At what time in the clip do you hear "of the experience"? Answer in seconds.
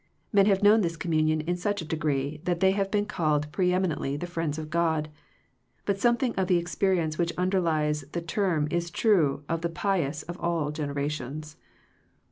6.33-7.19